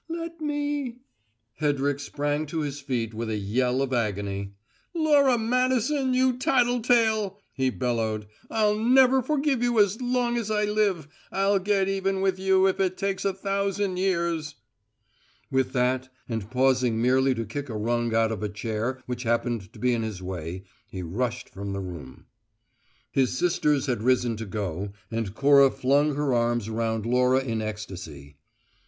[0.09, 0.97] Let me"
[1.61, 4.55] Hedrick sprang to his feet with a yell of agony.
[4.95, 10.65] "Laura Madison, you tattle tale," he bellowed, "I'll never forgive you as long as I
[10.65, 11.07] live!
[11.31, 14.55] I'll get even with you if it takes a thousand years!"
[15.51, 19.71] With that, and pausing merely to kick a rung out of a chair which happened
[19.71, 22.25] to be in his way, he rushed from the room.
[23.11, 28.37] His sisters had risen to go, and Cora flung her arms round Laura in ecstacy.